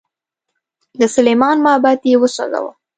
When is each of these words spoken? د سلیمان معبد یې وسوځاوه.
د 0.99 1.01
سلیمان 1.15 1.57
معبد 1.65 1.99
یې 2.09 2.15
وسوځاوه. 2.21 2.71